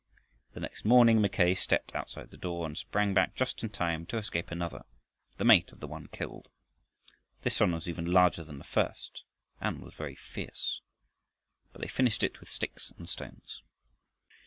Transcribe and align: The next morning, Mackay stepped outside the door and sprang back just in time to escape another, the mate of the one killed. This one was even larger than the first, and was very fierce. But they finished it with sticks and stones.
The 0.53 0.59
next 0.59 0.83
morning, 0.83 1.21
Mackay 1.21 1.53
stepped 1.53 1.93
outside 1.93 2.31
the 2.31 2.35
door 2.37 2.65
and 2.65 2.75
sprang 2.75 3.13
back 3.13 3.35
just 3.35 3.61
in 3.61 3.69
time 3.69 4.07
to 4.07 4.17
escape 4.17 4.49
another, 4.49 4.83
the 5.37 5.45
mate 5.45 5.71
of 5.71 5.79
the 5.79 5.85
one 5.85 6.07
killed. 6.07 6.49
This 7.43 7.59
one 7.59 7.73
was 7.73 7.87
even 7.87 8.11
larger 8.11 8.43
than 8.43 8.57
the 8.57 8.63
first, 8.63 9.23
and 9.59 9.79
was 9.79 9.93
very 9.93 10.15
fierce. 10.15 10.81
But 11.71 11.81
they 11.81 11.87
finished 11.87 12.23
it 12.23 12.39
with 12.39 12.49
sticks 12.49 12.89
and 12.97 13.07
stones. 13.07 13.61